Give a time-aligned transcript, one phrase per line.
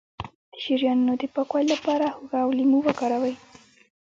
[0.51, 3.35] د شریانونو د پاکوالي لپاره هوږه او لیمو وکاروئ